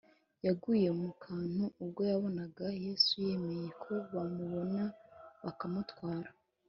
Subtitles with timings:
[0.45, 4.83] yaguye mu kantu ubwo yabonaga yesu yemeye ko bamuboha
[5.43, 6.29] bakamutwara